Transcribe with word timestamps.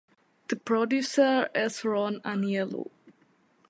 The 0.47 0.55
producer 0.55 1.47
is 1.53 1.85
Ron 1.85 2.21
Aniello. 2.21 2.89